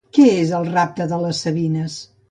[0.17, 2.05] Què és el rapte de les sabines?